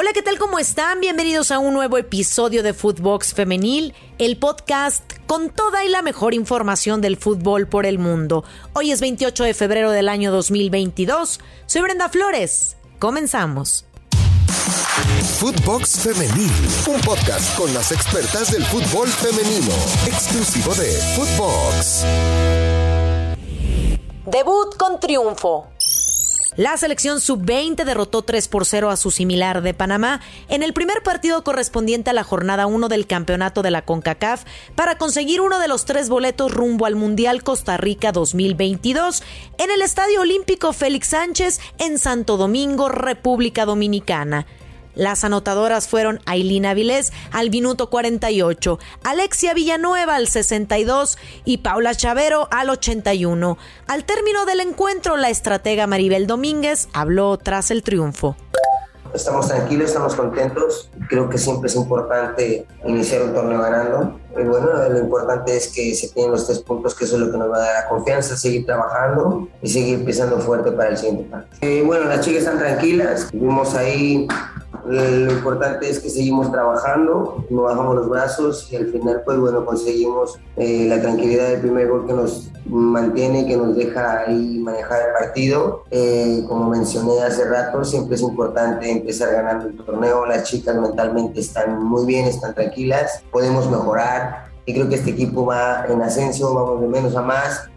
Hola, 0.00 0.12
¿qué 0.12 0.22
tal? 0.22 0.38
¿Cómo 0.38 0.60
están? 0.60 1.00
Bienvenidos 1.00 1.50
a 1.50 1.58
un 1.58 1.74
nuevo 1.74 1.98
episodio 1.98 2.62
de 2.62 2.72
Footbox 2.72 3.34
Femenil, 3.34 3.94
el 4.18 4.36
podcast 4.36 5.02
con 5.26 5.50
toda 5.50 5.84
y 5.84 5.88
la 5.88 6.02
mejor 6.02 6.34
información 6.34 7.00
del 7.00 7.16
fútbol 7.16 7.66
por 7.66 7.84
el 7.84 7.98
mundo. 7.98 8.44
Hoy 8.74 8.92
es 8.92 9.00
28 9.00 9.42
de 9.42 9.54
febrero 9.54 9.90
del 9.90 10.08
año 10.08 10.30
2022. 10.30 11.40
Soy 11.66 11.82
Brenda 11.82 12.08
Flores. 12.10 12.76
Comenzamos. 13.00 13.86
Footbox 15.40 15.98
Femenil, 15.98 16.52
un 16.86 17.00
podcast 17.00 17.58
con 17.58 17.74
las 17.74 17.90
expertas 17.90 18.52
del 18.52 18.64
fútbol 18.66 19.08
femenino, 19.08 19.74
exclusivo 20.06 20.76
de 20.76 20.92
Footbox. 21.16 22.04
Debut 24.26 24.76
con 24.76 25.00
triunfo. 25.00 25.66
La 26.56 26.76
selección 26.76 27.20
sub-20 27.20 27.84
derrotó 27.84 28.22
3 28.22 28.48
por 28.48 28.64
0 28.64 28.90
a 28.90 28.96
su 28.96 29.10
similar 29.10 29.62
de 29.62 29.74
Panamá 29.74 30.20
en 30.48 30.62
el 30.62 30.72
primer 30.72 31.02
partido 31.02 31.44
correspondiente 31.44 32.10
a 32.10 32.12
la 32.12 32.24
jornada 32.24 32.66
1 32.66 32.88
del 32.88 33.06
campeonato 33.06 33.62
de 33.62 33.70
la 33.70 33.82
CONCACAF 33.82 34.44
para 34.74 34.98
conseguir 34.98 35.40
uno 35.40 35.58
de 35.58 35.68
los 35.68 35.84
tres 35.84 36.08
boletos 36.08 36.52
rumbo 36.52 36.86
al 36.86 36.96
Mundial 36.96 37.42
Costa 37.42 37.76
Rica 37.76 38.12
2022 38.12 39.22
en 39.58 39.70
el 39.70 39.82
Estadio 39.82 40.22
Olímpico 40.22 40.72
Félix 40.72 41.08
Sánchez 41.08 41.60
en 41.78 41.98
Santo 41.98 42.36
Domingo, 42.36 42.88
República 42.88 43.64
Dominicana. 43.64 44.46
Las 44.94 45.24
anotadoras 45.24 45.88
fueron 45.88 46.20
Ailín 46.26 46.66
Avilés 46.66 47.12
al 47.32 47.50
minuto 47.50 47.90
48, 47.90 48.78
Alexia 49.04 49.54
Villanueva 49.54 50.16
al 50.16 50.28
62 50.28 51.18
y 51.44 51.58
Paula 51.58 51.94
Chavero 51.94 52.48
al 52.50 52.70
81. 52.70 53.58
Al 53.86 54.04
término 54.04 54.44
del 54.44 54.60
encuentro, 54.60 55.16
la 55.16 55.30
estratega 55.30 55.86
Maribel 55.86 56.26
Domínguez 56.26 56.88
habló 56.92 57.36
tras 57.38 57.70
el 57.70 57.82
triunfo. 57.82 58.36
Estamos 59.14 59.48
tranquilos, 59.48 59.88
estamos 59.88 60.14
contentos. 60.14 60.90
Creo 61.08 61.30
que 61.30 61.38
siempre 61.38 61.68
es 61.68 61.76
importante 61.76 62.66
iniciar 62.84 63.22
un 63.22 63.34
torneo 63.34 63.60
ganando. 63.60 64.20
Y 64.38 64.42
bueno, 64.42 64.68
lo 64.88 64.98
importante 64.98 65.56
es 65.56 65.68
que 65.68 65.94
se 65.94 66.08
tienen 66.10 66.32
los 66.32 66.46
tres 66.46 66.60
puntos, 66.60 66.94
que 66.94 67.04
eso 67.04 67.16
es 67.16 67.22
lo 67.22 67.32
que 67.32 67.38
nos 67.38 67.50
va 67.50 67.56
a 67.56 67.60
dar 67.60 67.84
la 67.84 67.88
confianza, 67.88 68.36
seguir 68.36 68.66
trabajando 68.66 69.48
y 69.62 69.68
seguir 69.68 70.04
pisando 70.04 70.38
fuerte 70.38 70.72
para 70.72 70.90
el 70.90 70.98
siguiente 70.98 71.24
partido. 71.24 71.58
Eh, 71.62 71.82
bueno, 71.84 72.04
las 72.04 72.20
chicas 72.20 72.42
están 72.42 72.58
tranquilas. 72.58 73.30
Vimos 73.32 73.74
ahí 73.74 74.28
lo 74.88 75.32
importante 75.32 75.88
es 75.88 76.00
que 76.00 76.08
seguimos 76.08 76.50
trabajando, 76.50 77.44
no 77.50 77.62
bajamos 77.62 77.96
los 77.96 78.08
brazos 78.08 78.72
y 78.72 78.76
al 78.76 78.86
final, 78.86 79.22
pues 79.24 79.38
bueno, 79.38 79.64
conseguimos 79.64 80.38
eh, 80.56 80.86
la 80.88 81.00
tranquilidad 81.00 81.48
del 81.48 81.60
primer 81.60 81.88
gol 81.88 82.06
que 82.06 82.12
nos 82.12 82.50
mantiene, 82.66 83.46
que 83.46 83.56
nos 83.56 83.76
deja 83.76 84.20
ahí 84.20 84.58
manejar 84.58 85.08
el 85.08 85.12
partido. 85.12 85.84
Eh, 85.90 86.44
como 86.48 86.70
mencioné 86.70 87.20
hace 87.22 87.44
rato, 87.44 87.84
siempre 87.84 88.16
es 88.16 88.22
importante 88.22 88.90
empezar 88.90 89.32
ganando 89.32 89.66
el 89.66 89.76
torneo. 89.76 90.26
Las 90.26 90.44
chicas 90.44 90.76
mentalmente 90.76 91.40
están 91.40 91.82
muy 91.82 92.06
bien, 92.06 92.26
están 92.26 92.54
tranquilas, 92.54 93.22
podemos 93.30 93.70
mejorar 93.70 94.48
y 94.64 94.74
creo 94.74 94.88
que 94.88 94.96
este 94.96 95.10
equipo 95.10 95.46
va 95.46 95.86
en 95.88 96.02
ascenso, 96.02 96.54
vamos 96.54 96.80
de 96.80 96.88
menos 96.88 97.16
a 97.16 97.22
más. 97.22 97.68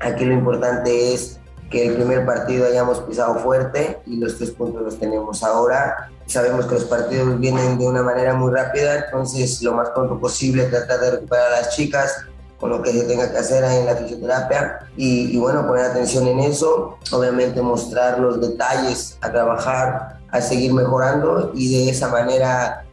Aquí 0.00 0.24
lo 0.24 0.34
importante 0.34 1.14
es 1.14 1.40
que 1.70 1.86
el 1.86 1.94
primer 1.94 2.26
partido 2.26 2.66
hayamos 2.66 3.00
pisado 3.00 3.36
fuerte 3.36 4.00
y 4.06 4.16
los 4.16 4.36
tres 4.36 4.50
puntos 4.50 4.82
los 4.82 4.98
tenemos 4.98 5.42
ahora. 5.44 6.10
Sabemos 6.30 6.66
que 6.66 6.76
los 6.76 6.84
partidos 6.84 7.40
vienen 7.40 7.76
de 7.76 7.88
una 7.88 8.04
manera 8.04 8.34
muy 8.34 8.52
rápida, 8.52 9.04
entonces 9.04 9.60
lo 9.62 9.72
más 9.72 9.90
pronto 9.90 10.20
posible 10.20 10.66
tratar 10.66 11.00
de 11.00 11.10
recuperar 11.10 11.52
a 11.52 11.60
las 11.62 11.74
chicas 11.74 12.24
con 12.60 12.70
lo 12.70 12.80
que 12.80 12.92
se 12.92 13.02
tenga 13.02 13.32
que 13.32 13.38
hacer 13.38 13.64
en 13.64 13.84
la 13.84 13.96
fisioterapia 13.96 14.78
y, 14.96 15.36
bueno, 15.38 15.66
poner 15.66 15.86
atención 15.86 16.28
en 16.28 16.38
eso, 16.38 16.98
obviamente 17.10 17.60
mostrar 17.60 18.20
los 18.20 18.40
detalles 18.40 19.18
a 19.22 19.32
trabajar, 19.32 20.20
a 20.30 20.40
seguir 20.40 20.72
mejorando 20.72 21.50
y 21.52 21.74
de 21.74 21.90
esa 21.90 22.06
manera 22.06 22.84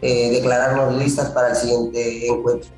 eh, 0.00 0.30
declararnos 0.30 0.94
listas 0.94 1.28
para 1.32 1.50
el 1.50 1.56
siguiente 1.56 2.26
encuentro. 2.28 2.70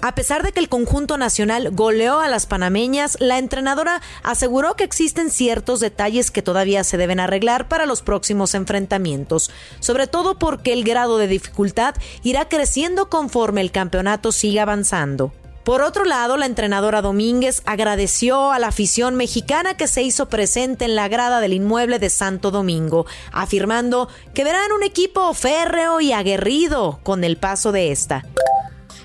A 0.00 0.14
pesar 0.14 0.44
de 0.44 0.52
que 0.52 0.60
el 0.60 0.68
conjunto 0.68 1.18
nacional 1.18 1.70
goleó 1.72 2.20
a 2.20 2.28
las 2.28 2.46
panameñas, 2.46 3.16
la 3.20 3.38
entrenadora 3.38 4.00
aseguró 4.22 4.76
que 4.76 4.84
existen 4.84 5.28
ciertos 5.28 5.80
detalles 5.80 6.30
que 6.30 6.40
todavía 6.40 6.84
se 6.84 6.96
deben 6.96 7.18
arreglar 7.18 7.66
para 7.66 7.84
los 7.84 8.02
próximos 8.02 8.54
enfrentamientos, 8.54 9.50
sobre 9.80 10.06
todo 10.06 10.38
porque 10.38 10.72
el 10.72 10.84
grado 10.84 11.18
de 11.18 11.26
dificultad 11.26 11.96
irá 12.22 12.48
creciendo 12.48 13.10
conforme 13.10 13.60
el 13.60 13.72
campeonato 13.72 14.30
siga 14.30 14.62
avanzando. 14.62 15.32
Por 15.64 15.82
otro 15.82 16.04
lado, 16.04 16.36
la 16.36 16.46
entrenadora 16.46 17.02
Domínguez 17.02 17.62
agradeció 17.66 18.52
a 18.52 18.58
la 18.60 18.68
afición 18.68 19.16
mexicana 19.16 19.76
que 19.76 19.88
se 19.88 20.02
hizo 20.02 20.28
presente 20.28 20.84
en 20.84 20.94
la 20.94 21.08
grada 21.08 21.40
del 21.40 21.52
inmueble 21.52 21.98
de 21.98 22.08
Santo 22.08 22.52
Domingo, 22.52 23.04
afirmando 23.32 24.08
que 24.32 24.44
verán 24.44 24.72
un 24.72 24.84
equipo 24.84 25.34
férreo 25.34 26.00
y 26.00 26.12
aguerrido 26.12 27.00
con 27.02 27.24
el 27.24 27.36
paso 27.36 27.72
de 27.72 27.90
esta 27.90 28.24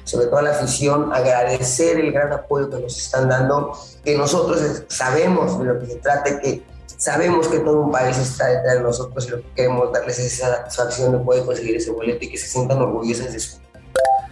sobre 0.04 0.28
todo 0.28 0.38
a 0.38 0.42
la 0.44 0.52
afición, 0.52 1.14
agradecer 1.14 2.00
el 2.00 2.12
gran 2.12 2.32
apoyo 2.32 2.70
que 2.70 2.80
nos 2.80 2.98
están 2.98 3.30
dando, 3.30 3.78
que 4.04 4.18
nosotros 4.18 4.84
sabemos 4.88 5.60
de 5.60 5.66
lo 5.66 5.80
que 5.80 5.88
se 5.88 5.96
trata, 5.96 6.40
que 6.40 6.64
sabemos 6.98 7.48
que 7.48 7.60
todo 7.60 7.82
un 7.82 7.92
país 7.92 8.18
está 8.18 8.48
detrás 8.48 8.76
de 8.76 8.82
nosotros 8.82 9.28
y 9.28 9.30
lo 9.32 9.38
que 9.38 9.48
queremos 9.56 9.92
darles 9.92 10.20
esa 10.20 10.56
satisfacción 10.70 11.12
de 11.12 11.20
poder 11.20 11.46
conseguir 11.46 11.76
ese 11.76 11.92
boleto 11.92 12.24
y 12.24 12.30
que 12.30 12.38
se 12.38 12.48
sientan 12.48 12.82
orgullosos 12.82 13.32
de 13.32 13.38
eso. 13.38 13.60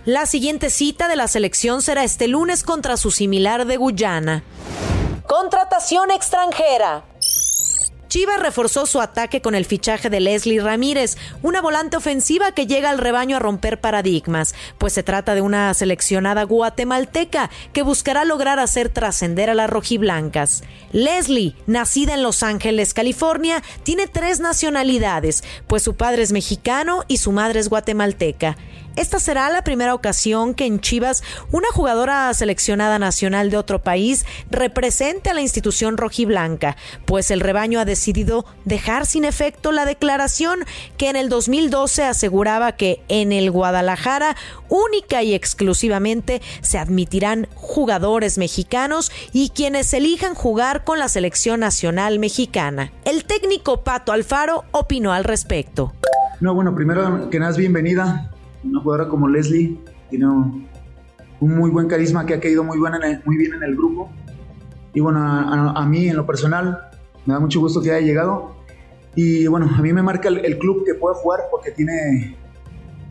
La 0.06 0.26
siguiente 0.26 0.70
cita 0.70 1.08
de 1.08 1.16
la 1.16 1.28
selección 1.28 1.82
será 1.82 2.04
este 2.04 2.28
lunes 2.28 2.64
contra 2.64 2.98
su 2.98 3.12
similar 3.12 3.68
de 3.68 3.78
Guyana. 3.78 4.44
Contratación 5.28 6.10
extranjera. 6.12 7.04
Chivas 8.12 8.42
reforzó 8.42 8.86
su 8.88 9.00
ataque 9.00 9.42
con 9.42 9.56
el 9.56 9.64
fichaje 9.64 10.10
de 10.10 10.20
Leslie 10.20 10.60
Ramírez, 10.60 11.16
una 11.44 11.62
volante 11.62 11.96
ofensiva 11.96 12.52
que 12.52 12.68
llega 12.68 12.90
al 12.90 12.98
rebaño 12.98 13.38
a 13.38 13.40
romper 13.40 13.80
paradigmas, 13.80 14.54
pues 14.78 14.92
se 14.92 15.02
trata 15.02 15.34
de 15.34 15.40
una 15.40 15.74
seleccionada 15.74 16.44
guatemalteca 16.44 17.50
que 17.72 17.84
buscará 17.84 18.26
lograr 18.26 18.60
hacer 18.60 18.90
trascender 18.90 19.50
a 19.50 19.54
las 19.54 19.70
rojiblancas. 19.70 20.66
Leslie, 20.92 21.56
nacida 21.68 22.14
en 22.14 22.22
Los 22.22 22.44
Ángeles, 22.44 22.94
California, 22.94 23.64
tiene 23.84 24.08
tres 24.08 24.42
nacionalidades, 24.42 25.46
pues 25.68 25.82
su 25.82 25.96
padre 25.96 26.24
es 26.24 26.34
mexicano 26.34 27.06
y 27.08 27.16
su 27.16 27.32
madre 27.32 27.62
es 27.62 27.70
guatemalteca. 27.70 28.58
Esta 28.98 29.20
será 29.20 29.50
la 29.50 29.64
primera 29.64 29.96
ocasión 29.96 30.54
que 30.54 30.66
en 30.66 30.82
Chivas 30.82 31.24
una 31.52 31.70
jugadora 31.70 32.34
seleccionada 32.34 33.00
nacional 33.00 33.50
de 33.50 33.56
otro 33.56 33.82
país 33.82 34.26
represente 34.50 35.30
a 35.30 35.34
la 35.34 35.42
institución 35.42 35.96
rojiblanca, 35.96 36.76
pues 37.06 37.32
el 37.32 37.40
rebaño 37.40 37.80
ha 37.80 37.86
decidido 37.86 38.46
dejar 38.66 39.06
sin 39.06 39.24
efecto 39.24 39.72
la 39.72 39.86
declaración 39.86 40.60
que 40.98 41.10
en 41.10 41.16
el 41.16 41.30
2012 41.30 42.04
aseguraba 42.04 42.74
que 42.74 43.02
en 43.08 43.32
el 43.32 43.50
Guadalajara 43.50 44.36
única 44.68 45.24
y 45.24 45.34
exclusivamente 45.34 46.42
se 46.62 46.78
admitirán 46.78 47.48
jugadores 47.56 48.38
mexicanos 48.38 49.12
y 49.32 49.50
quienes 49.50 49.94
elijan 49.94 50.36
jugar 50.36 50.84
con 50.84 51.00
la 51.00 51.08
selección 51.08 51.62
nacional 51.62 52.20
mexicana. 52.20 52.92
El 53.06 53.24
técnico 53.24 53.84
Pato 53.84 54.12
Alfaro 54.12 54.66
opinó 54.72 55.14
al 55.14 55.24
respecto. 55.24 55.94
No, 56.42 56.54
bueno, 56.56 56.76
primero 56.76 57.30
que 57.30 57.40
nada, 57.40 57.56
bienvenida 57.56 58.31
una 58.64 58.82
jugadora 58.82 59.10
como 59.10 59.28
Leslie 59.28 59.78
tiene 60.10 60.28
un, 60.28 60.68
muy 61.40 61.72
buen 61.72 61.88
carisma 61.88 62.26
que 62.26 62.36
ha 62.36 62.40
caído 62.40 62.64
muy, 62.64 62.78
el, 62.78 63.38
bien 63.38 63.54
en 63.54 63.64
el 63.64 63.76
grupo. 63.76 64.12
Y 64.94 65.00
bueno, 65.00 65.20
a, 65.24 65.86
mí 65.88 66.08
en 66.08 66.18
lo 66.18 66.26
personal 66.26 66.90
me 67.26 67.34
da 67.34 67.40
mucho 67.40 67.60
gusto 67.60 67.82
que 67.82 67.92
haya 67.92 68.06
llegado. 68.06 68.56
Y 69.16 69.48
bueno, 69.48 69.70
a 69.74 69.82
mí 69.82 69.92
me 69.92 70.04
marca 70.04 70.30
el, 70.30 70.58
club 70.60 70.86
que 70.86 70.94
pueda 70.94 71.16
jugar 71.16 71.42
porque 71.50 71.72
tiene 71.72 72.38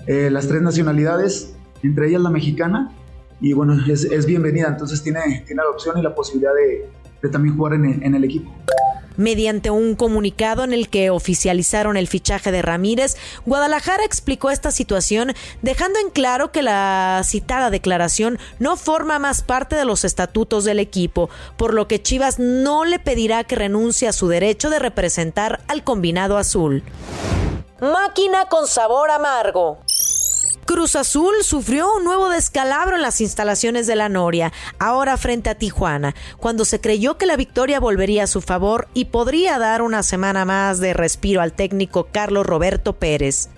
eh, 0.06 0.30
las 0.30 0.46
tres 0.46 0.62
nacionalidades, 0.62 1.56
entre 1.82 2.08
ellas 2.08 2.22
la 2.22 2.30
mexicana. 2.30 2.92
Y 3.40 3.52
bueno, 3.54 3.74
es, 3.88 4.26
bienvenida, 4.26 4.68
entonces 4.68 5.02
tiene, 5.02 5.42
tiene 5.46 5.62
la 5.62 5.70
opción 5.70 5.98
y 5.98 6.02
la 6.02 6.14
posibilidad 6.14 6.52
de, 6.54 7.28
también 7.30 7.56
jugar 7.56 7.74
en 7.74 8.14
el 8.14 8.24
equipo. 8.24 8.59
Mediante 9.20 9.68
un 9.68 9.96
comunicado 9.96 10.64
en 10.64 10.72
el 10.72 10.88
que 10.88 11.10
oficializaron 11.10 11.98
el 11.98 12.08
fichaje 12.08 12.50
de 12.52 12.62
Ramírez, 12.62 13.18
Guadalajara 13.44 14.02
explicó 14.02 14.50
esta 14.50 14.70
situación 14.70 15.34
dejando 15.60 15.98
en 15.98 16.08
claro 16.08 16.52
que 16.52 16.62
la 16.62 17.20
citada 17.22 17.68
declaración 17.68 18.38
no 18.58 18.78
forma 18.78 19.18
más 19.18 19.42
parte 19.42 19.76
de 19.76 19.84
los 19.84 20.06
estatutos 20.06 20.64
del 20.64 20.78
equipo, 20.78 21.28
por 21.58 21.74
lo 21.74 21.86
que 21.86 22.00
Chivas 22.00 22.38
no 22.38 22.86
le 22.86 22.98
pedirá 22.98 23.44
que 23.44 23.56
renuncie 23.56 24.08
a 24.08 24.14
su 24.14 24.26
derecho 24.26 24.70
de 24.70 24.78
representar 24.78 25.60
al 25.68 25.84
combinado 25.84 26.38
azul. 26.38 26.82
Máquina 27.78 28.46
con 28.46 28.66
sabor 28.66 29.10
amargo. 29.10 29.80
Cruz 30.64 30.96
Azul 30.96 31.34
sufrió 31.42 31.94
un 31.96 32.04
nuevo 32.04 32.28
descalabro 32.28 32.96
en 32.96 33.02
las 33.02 33.20
instalaciones 33.20 33.86
de 33.86 33.96
la 33.96 34.08
Noria, 34.08 34.52
ahora 34.78 35.16
frente 35.16 35.50
a 35.50 35.54
Tijuana, 35.54 36.14
cuando 36.38 36.64
se 36.64 36.80
creyó 36.80 37.18
que 37.18 37.26
la 37.26 37.36
victoria 37.36 37.80
volvería 37.80 38.24
a 38.24 38.28
su 38.28 38.40
favor 38.40 38.88
y 38.94 39.06
podría 39.06 39.58
dar 39.58 39.82
una 39.82 40.02
semana 40.02 40.44
más 40.44 40.80
de 40.80 40.94
respiro 40.94 41.40
al 41.40 41.52
técnico 41.52 42.08
Carlos 42.10 42.46
Roberto 42.46 42.94
Pérez. 42.94 43.48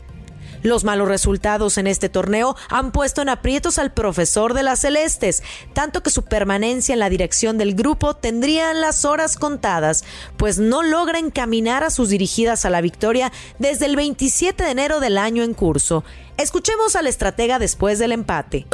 Los 0.62 0.84
malos 0.84 1.08
resultados 1.08 1.78
en 1.78 1.86
este 1.86 2.08
torneo 2.08 2.56
han 2.68 2.92
puesto 2.92 3.20
en 3.22 3.28
aprietos 3.28 3.78
al 3.78 3.92
profesor 3.92 4.54
de 4.54 4.62
las 4.62 4.80
Celestes, 4.80 5.42
tanto 5.72 6.02
que 6.02 6.10
su 6.10 6.24
permanencia 6.24 6.92
en 6.92 7.00
la 7.00 7.10
dirección 7.10 7.58
del 7.58 7.74
grupo 7.74 8.14
tendría 8.14 8.72
las 8.74 9.04
horas 9.04 9.36
contadas, 9.36 10.04
pues 10.36 10.58
no 10.58 10.82
logra 10.82 11.18
encaminar 11.18 11.84
a 11.84 11.90
sus 11.90 12.08
dirigidas 12.08 12.64
a 12.64 12.70
la 12.70 12.80
victoria 12.80 13.32
desde 13.58 13.86
el 13.86 13.96
27 13.96 14.62
de 14.62 14.70
enero 14.70 15.00
del 15.00 15.18
año 15.18 15.42
en 15.42 15.54
curso. 15.54 16.04
Escuchemos 16.36 16.96
al 16.96 17.06
estratega 17.06 17.58
después 17.58 17.98
del 17.98 18.12
empate. 18.12 18.66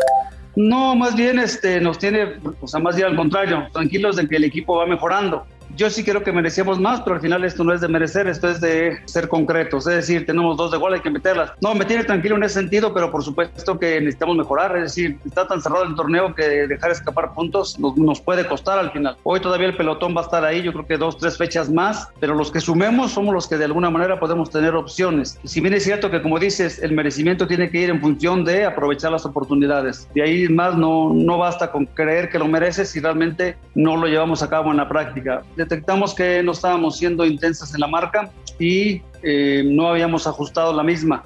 No, 0.57 0.97
más 0.97 1.15
bien 1.15 1.39
este, 1.39 1.81
nos 1.81 1.99
tiene, 1.99 2.35
o 2.61 2.67
sea, 2.67 2.81
más 2.81 2.97
bien 2.97 3.09
al 3.09 3.17
contrario, 3.17 3.69
tranquilos 3.73 4.17
de 4.17 4.29
que 4.29 4.37
el 4.37 4.45
equipo 4.45 4.77
va 4.77 4.87
mejorando 4.87 5.47
yo 5.77 5.91
sí 5.91 6.05
creo 6.05 6.23
que 6.23 6.33
merecíamos 6.33 6.81
más, 6.81 7.01
pero 7.03 7.17
al 7.17 7.23
final 7.23 7.45
esto 7.45 7.65
no 7.65 7.73
es 7.73 7.81
de 7.81 7.89
merecer, 7.89 8.27
esto 8.27 8.49
es 8.49 8.61
de 8.61 8.99
ser 9.07 9.29
concretos. 9.29 9.87
Es 9.87 9.97
decir, 9.97 10.27
tenemos 10.27 10.57
dos 10.57 10.71
de 10.71 10.79
gol, 10.79 10.95
hay 10.95 11.01
que 11.01 11.11
meterlas. 11.11 11.53
No, 11.61 11.75
me 11.75 11.85
tiene 11.85 12.05
tranquilo 12.05 12.37
en 12.37 12.45
ese 12.45 12.55
sentido, 12.55 12.93
pero 12.95 13.11
por 13.11 13.23
supuesto 13.23 13.79
que 13.79 14.01
necesitamos 14.01 14.37
mejorar. 14.37 14.77
Es 14.77 14.95
decir, 14.95 15.19
está 15.25 15.47
tan 15.47 15.61
cerrado 15.61 15.85
el 15.85 15.95
torneo 15.95 16.35
que 16.35 16.67
dejar 16.67 16.91
escapar 16.91 17.33
puntos 17.33 17.79
nos, 17.79 18.21
puede 18.21 18.47
costar 18.47 18.79
al 18.79 18.91
final. 18.91 19.17
Hoy 19.23 19.41
todavía 19.41 19.69
el 19.69 19.77
pelotón 19.77 20.17
va 20.17 20.23
a 20.23 20.25
estar 20.25 20.45
ahí, 20.45 20.63
yo 20.63 20.73
creo 20.73 20.87
que 20.87 20.97
dos, 20.97 21.19
tres 21.19 21.37
fechas 21.37 21.71
más, 21.71 22.09
pero 22.21 22.35
los 22.35 22.51
que 22.51 22.61
sumemos 22.61 23.13
somos 23.13 23.33
los 23.35 23.47
que 23.47 23.57
de 23.57 23.65
alguna 23.65 23.91
manera 23.91 24.19
podemos 24.19 24.51
tener 24.51 24.75
opciones. 24.75 25.39
Si 25.45 25.61
bien 25.61 25.75
es 25.75 25.85
cierto 25.85 26.11
que, 26.11 26.21
como 26.21 26.39
dices, 26.39 26.83
el 26.83 26.93
merecimiento 26.93 27.47
tiene 27.47 27.71
que 27.71 27.79
ir 27.79 27.91
en 27.91 28.01
función 28.01 28.45
de 28.45 28.65
aprovechar 28.65 29.13
las 29.13 29.25
oportunidades. 29.25 30.09
De 30.15 30.23
ahí 30.23 30.49
más 30.49 30.77
no, 30.77 31.13
no 31.15 31.39
basta 31.39 31.71
con 31.71 31.87
creer 31.87 32.29
que 32.29 32.39
lo 32.39 32.49
mereces 32.49 32.91
si 32.91 33.01
realmente 33.01 33.57
no 33.75 33.97
lo 33.97 34.07
llevamos 34.07 34.43
a 34.43 34.49
cabo 34.49 34.71
en 34.71 34.79
la 34.79 34.89
práctica 34.89 35.43
detectamos 35.59 36.15
que 36.15 36.41
no 36.43 36.53
estábamos 36.53 36.97
siendo 36.97 37.27
intensas 37.27 37.75
en 37.75 37.81
la 37.81 37.89
marca 37.89 38.31
y 38.61 39.03
eh, 39.25 39.65
no 39.67 39.89
habíamos 39.89 40.27
ajustado 40.27 40.73
la 40.73 40.85
misma. 40.85 41.25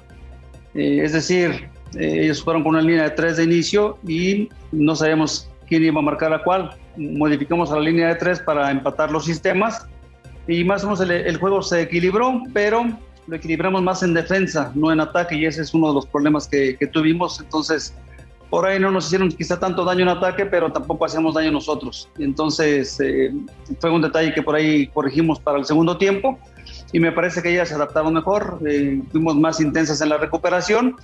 Eh, 0.73 1.01
es 1.03 1.13
decir, 1.13 1.69
eh, 1.95 2.23
ellos 2.23 2.43
fueron 2.43 2.63
con 2.63 2.71
una 2.71 2.81
línea 2.81 3.03
de 3.03 3.11
tres 3.11 3.37
de 3.37 3.43
inicio 3.43 3.99
y 4.07 4.49
no 4.71 4.95
sabíamos 4.95 5.49
quién 5.67 5.83
iba 5.83 5.99
a 5.99 6.03
marcar 6.03 6.33
a 6.33 6.41
cuál. 6.43 6.71
Modificamos 6.97 7.71
a 7.71 7.75
la 7.75 7.81
línea 7.81 8.07
de 8.07 8.15
tres 8.15 8.39
para 8.39 8.71
empatar 8.71 9.11
los 9.11 9.25
sistemas 9.25 9.85
y 10.47 10.63
más 10.63 10.83
o 10.83 10.87
menos 10.87 11.01
el, 11.01 11.37
juego 11.37 11.61
se 11.61 11.83
equilibró, 11.83 12.41
pero 12.53 12.87
lo 13.27 13.35
equilibramos 13.35 13.83
más 13.83 14.01
en 14.01 14.15
defensa, 14.15 14.71
no 14.73 14.91
en 14.91 14.99
ataque 14.99 15.35
y 15.35 15.45
ese 15.45 15.61
es 15.61 15.75
uno 15.75 15.89
de 15.89 15.93
los 15.93 16.07
problemas 16.07 16.47
que, 16.47 16.75
que 16.75 16.87
tuvimos. 16.87 17.39
Entonces, 17.39 17.93
por 18.53 18.67
ahí 18.67 18.79
no 18.79 18.91
nos 18.91 19.07
hicieron 19.07 19.29
quizá 19.29 19.59
tanto 19.59 19.83
daño 19.83 20.03
en 20.03 20.09
ataque, 20.09 20.45
pero 20.45 20.71
tampoco 20.71 21.05
hacíamos 21.05 21.33
daño 21.33 21.51
nosotros. 21.51 22.07
Entonces 22.19 22.99
eh, 22.99 23.33
fue 23.79 23.89
un 23.89 24.03
detalle 24.03 24.31
que 24.31 24.43
por 24.43 24.53
ahí 24.53 24.85
corregimos 24.85 25.39
para 25.39 25.57
el 25.57 25.65
segundo 25.65 25.97
tiempo 25.97 26.37
y 26.91 26.99
me 26.99 27.11
parece 27.11 27.41
que 27.41 27.51
ellas 27.51 27.69
se 27.69 27.73
adaptaron 27.73 28.13
mejor, 28.13 28.59
eh, 28.69 29.01
fuimos 29.11 29.35
más 29.37 29.59
intensas 29.59 30.01
en 30.01 30.09
la 30.09 30.19
recuperación 30.19 30.97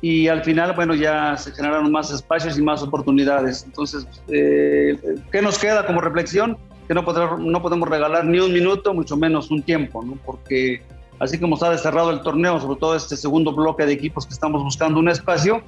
y 0.00 0.26
al 0.26 0.42
final, 0.42 0.72
bueno, 0.74 0.92
ya 0.92 1.36
se 1.36 1.52
generaron 1.52 1.92
más 1.92 2.10
espacios 2.10 2.58
y 2.58 2.62
más 2.62 2.82
oportunidades. 2.82 3.62
Entonces, 3.64 4.04
eh, 4.26 4.98
¿qué 5.30 5.40
nos 5.40 5.56
queda 5.56 5.86
como 5.86 6.00
reflexión? 6.00 6.58
Que 6.88 6.94
no 6.94 7.04
podemos, 7.04 7.38
no 7.38 7.62
podemos 7.62 7.88
regalar 7.88 8.24
ni 8.24 8.40
un 8.40 8.52
minuto, 8.52 8.92
mucho 8.92 9.16
menos 9.16 9.52
un 9.52 9.62
tiempo, 9.62 10.02
¿no? 10.02 10.18
porque 10.26 10.82
así 11.20 11.38
como 11.38 11.54
está 11.54 11.78
cerrado 11.78 12.10
el 12.10 12.22
torneo, 12.22 12.58
sobre 12.58 12.80
todo 12.80 12.96
este 12.96 13.16
segundo 13.16 13.52
bloque 13.52 13.86
de 13.86 13.92
equipos 13.92 14.26
que 14.26 14.34
estamos 14.34 14.64
buscando 14.64 14.98
un 14.98 15.08
espacio, 15.08 15.62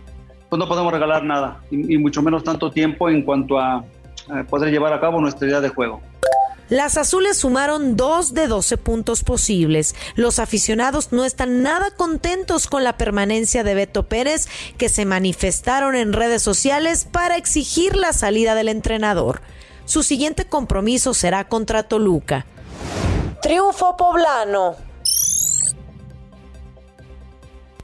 pues 0.50 0.58
no 0.58 0.68
podemos 0.68 0.92
regalar 0.92 1.22
nada, 1.22 1.60
y, 1.70 1.96
mucho 1.96 2.22
menos 2.22 2.42
tanto 2.42 2.72
tiempo 2.72 3.08
en 3.08 3.22
cuanto 3.22 3.58
a, 3.58 3.84
poder 4.48 4.70
llevar 4.70 4.92
a 4.92 5.00
cabo 5.00 5.20
nuestra 5.20 5.48
idea 5.48 5.60
de 5.60 5.70
juego. 5.70 6.00
Las 6.68 6.96
azules 6.96 7.36
sumaron 7.36 7.96
dos 7.96 8.32
de 8.32 8.46
12 8.46 8.76
puntos 8.76 9.24
posibles. 9.24 9.96
Los 10.14 10.38
aficionados 10.38 11.10
no 11.10 11.24
están 11.24 11.62
nada 11.62 11.90
contentos 11.90 12.68
con 12.68 12.84
la 12.84 12.96
permanencia 12.96 13.64
de 13.64 13.74
Beto 13.74 14.04
Pérez, 14.04 14.48
que 14.78 14.88
se 14.88 15.04
manifestaron 15.04 15.96
en 15.96 16.12
redes 16.12 16.42
sociales 16.42 17.08
para 17.10 17.36
exigir 17.36 17.96
la 17.96 18.12
salida 18.12 18.54
del 18.54 18.68
entrenador. 18.68 19.40
Su 19.84 20.04
siguiente 20.04 20.44
compromiso 20.44 21.12
será 21.12 21.48
contra 21.48 21.82
Toluca. 21.82 22.46
Triunfo 23.42 23.96
poblano. 23.96 24.89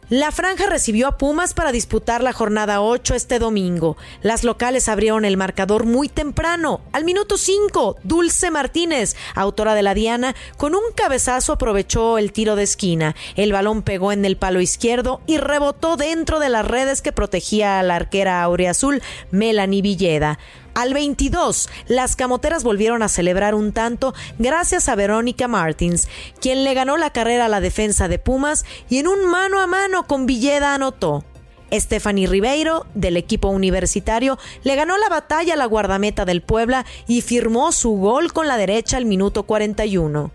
La 0.08 0.30
franja 0.30 0.66
recibió 0.66 1.08
a 1.08 1.18
Pumas 1.18 1.52
para 1.52 1.72
disputar 1.72 2.22
la 2.22 2.32
jornada 2.32 2.80
8 2.80 3.16
este 3.16 3.40
domingo. 3.40 3.96
Las 4.22 4.44
locales 4.44 4.88
abrieron 4.88 5.24
el 5.24 5.36
marcador 5.36 5.84
muy 5.84 6.08
temprano. 6.08 6.80
Al 6.92 7.04
minuto 7.04 7.36
5, 7.36 7.96
Dulce 8.04 8.52
Martínez, 8.52 9.16
autora 9.34 9.74
de 9.74 9.82
la 9.82 9.94
Diana, 9.94 10.36
con 10.56 10.76
un 10.76 10.92
cabezazo 10.94 11.54
aprovechó 11.54 12.18
el 12.18 12.30
tiro 12.30 12.54
de 12.54 12.62
esquina. 12.62 13.16
El 13.34 13.50
balón 13.50 13.82
pegó 13.82 14.12
en 14.12 14.24
el 14.24 14.36
palo 14.36 14.60
izquierdo 14.60 15.22
y 15.26 15.38
rebotó 15.38 15.96
dentro 15.96 16.38
de 16.38 16.50
las 16.50 16.64
redes 16.64 17.02
que 17.02 17.10
protegía 17.10 17.80
a 17.80 17.82
la 17.82 17.96
arquera 17.96 18.44
aureazul 18.44 19.02
Melanie 19.32 19.82
Villeda. 19.82 20.38
Al 20.76 20.92
22, 20.92 21.70
las 21.88 22.16
camoteras 22.16 22.62
volvieron 22.62 23.02
a 23.02 23.08
celebrar 23.08 23.54
un 23.54 23.72
tanto 23.72 24.12
gracias 24.38 24.90
a 24.90 24.94
Verónica 24.94 25.48
Martins, 25.48 26.06
quien 26.38 26.64
le 26.64 26.74
ganó 26.74 26.98
la 26.98 27.14
carrera 27.14 27.46
a 27.46 27.48
la 27.48 27.62
defensa 27.62 28.08
de 28.08 28.18
Pumas 28.18 28.66
y 28.90 28.98
en 28.98 29.08
un 29.08 29.24
mano 29.24 29.58
a 29.58 29.66
mano 29.66 30.06
con 30.06 30.26
Villeda 30.26 30.74
anotó. 30.74 31.24
Stephanie 31.72 32.26
Ribeiro, 32.26 32.84
del 32.92 33.16
equipo 33.16 33.48
universitario, 33.48 34.38
le 34.64 34.74
ganó 34.74 34.98
la 34.98 35.08
batalla 35.08 35.54
a 35.54 35.56
la 35.56 35.64
guardameta 35.64 36.26
del 36.26 36.42
Puebla 36.42 36.84
y 37.06 37.22
firmó 37.22 37.72
su 37.72 37.92
gol 37.92 38.34
con 38.34 38.46
la 38.46 38.58
derecha 38.58 38.98
al 38.98 39.06
minuto 39.06 39.44
41. 39.44 40.30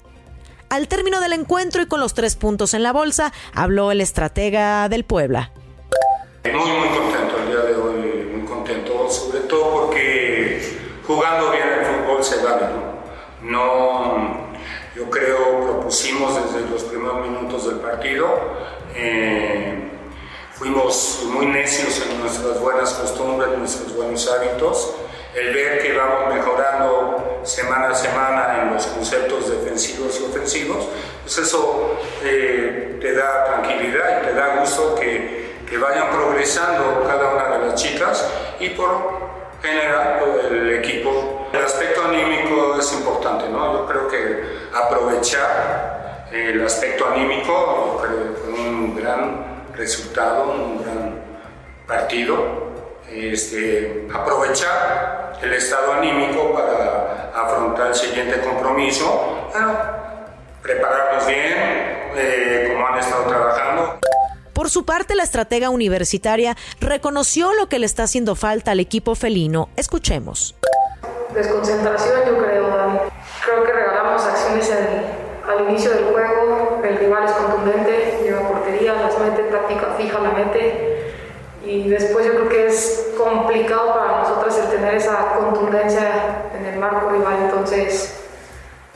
Al 0.70 0.88
término 0.88 1.22
del 1.22 1.34
encuentro 1.34 1.84
y 1.84 1.86
con 1.86 2.00
los 2.00 2.16
tres 2.16 2.36
puntos 2.36 2.74
en 2.74 2.82
la 2.82 2.94
bolsa, 2.94 3.32
habló 3.54 3.92
el 3.92 4.02
estratega 4.02 4.90
del 4.90 5.04
Puebla. 5.04 5.52
Muy, 6.46 6.54
muy 6.54 6.88
contento 6.88 7.38
el 7.38 7.48
día 7.48 7.60
de 7.60 7.76
hoy, 7.76 7.91
todo 9.52 9.88
porque 9.88 10.62
jugando 11.06 11.52
bien 11.52 11.68
el 11.68 11.86
fútbol 11.86 12.24
se 12.24 12.42
gana, 12.42 12.72
¿no? 13.42 14.50
yo 14.96 15.10
creo, 15.10 15.62
propusimos 15.62 16.36
desde 16.36 16.70
los 16.70 16.84
primeros 16.84 17.28
minutos 17.28 17.68
del 17.68 17.80
partido, 17.80 18.28
eh, 18.96 19.90
fuimos 20.54 21.24
muy 21.34 21.48
necios 21.48 22.02
en 22.02 22.22
nuestras 22.22 22.62
buenas 22.62 22.94
costumbres, 22.94 23.58
nuestros 23.58 23.94
buenos 23.94 24.32
hábitos, 24.32 24.96
el 25.36 25.54
ver 25.54 25.82
que 25.82 25.98
vamos 25.98 26.34
mejorando 26.34 27.42
semana 27.44 27.90
a 27.90 27.94
semana 27.94 28.62
en 28.62 28.74
los 28.74 28.86
conceptos 28.86 29.50
defensivos 29.50 30.18
y 30.22 30.24
ofensivos, 30.26 30.88
pues 31.24 31.38
eso 31.38 31.98
eh, 32.24 32.98
te 33.02 33.14
da 33.14 33.46
tranquilidad 33.46 34.22
y 34.22 34.28
te 34.28 34.34
da 34.34 34.60
gusto 34.62 34.96
que, 34.96 35.66
que 35.70 35.78
vayan 35.78 36.10
progresando 36.10 37.04
cada 37.06 37.34
una 37.34 37.58
de 37.58 37.68
las 37.68 37.76
chicas 37.76 38.30
y 38.60 38.70
por 38.70 39.21
general 39.62 40.20
el 40.50 40.74
equipo. 40.76 41.48
El 41.54 41.64
aspecto 41.64 42.04
anímico 42.06 42.78
es 42.80 42.94
importante, 42.94 43.50
¿no? 43.50 43.74
Yo 43.74 43.86
creo 43.86 44.08
que 44.08 44.44
aprovechar 44.74 46.28
el 46.32 46.66
aspecto 46.66 47.08
anímico 47.08 47.98
fue 48.00 48.54
un 48.54 48.96
gran 48.96 49.64
resultado, 49.76 50.52
un 50.52 50.84
gran 50.84 51.16
partido. 51.88 52.72
Este, 53.10 54.08
aprovechar 54.14 55.34
el 55.42 55.54
estado 55.54 55.94
anímico 55.94 56.54
para 56.54 57.32
afrontar 57.36 57.88
el 57.88 57.96
siguiente 57.96 58.40
compromiso, 58.40 59.50
bueno, 59.52 59.78
prepararnos 60.62 61.28
bien, 61.28 62.12
eh, 62.16 62.70
como 62.72 62.88
han 62.88 63.00
estado 63.00 63.24
trabajando. 63.24 64.00
Por 64.54 64.70
su 64.70 64.86
parte, 64.86 65.16
la 65.16 65.24
estratega 65.24 65.70
universitaria 65.70 66.58
reconoció 66.80 67.54
lo 67.54 67.70
que 67.70 67.80
le 67.80 67.86
está 67.86 68.04
haciendo 68.04 68.36
falta 68.36 68.72
al 68.72 68.80
equipo 68.80 69.16
felino. 69.16 69.70
Escuchemos. 69.78 70.56
Desconcentración, 71.34 72.20
yo 72.28 72.38
creo, 72.38 72.62
Creo 73.46 73.64
que 73.64 73.72
regalamos 73.72 74.24
acciones 74.24 74.70
al 75.48 75.70
inicio 75.70 75.92
del 75.92 76.06
juego. 76.06 76.82
El 76.84 76.98
rival 76.98 77.24
es 77.26 77.32
contundente, 77.32 78.20
lleva 78.24 78.48
portería, 78.48 78.94
las 78.94 79.18
mete, 79.20 79.44
táctica 79.44 79.96
fija, 79.98 80.20
la 80.20 80.32
mete. 80.32 81.14
Y 81.66 81.88
después 81.90 82.26
yo 82.26 82.34
creo 82.34 82.50
que 82.50 82.68
es 82.68 83.14
complicado 83.18 83.94
para 83.94 84.20
nosotros 84.20 84.58
el 84.58 84.70
tener 84.70 84.96
esa 84.96 85.34
contundencia 85.36 86.44
en 86.58 86.66
el 86.66 86.80
marco 86.80 87.10
rival. 87.10 87.38
Entonces, 87.44 88.20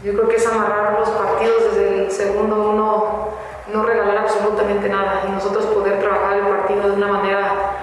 yo 0.04 0.14
creo 0.14 0.28
que 0.28 0.36
es 0.36 0.46
amarrar 0.46 1.00
los 1.00 1.10
partidos 1.10 1.64
desde 1.76 2.06
el 2.06 2.12
segundo 2.12 2.70
uno 2.70 3.30
no 3.72 3.84
regalar 3.84 4.18
absolutamente 4.20 4.90
nada 4.90 5.24
y 5.28 5.32
nosotros 5.32 5.66
poder 5.66 6.00
trabajar 6.00 6.38
el 6.38 6.46
partido 6.46 6.90
de 6.90 6.92
una 6.92 7.08
manera 7.08 7.76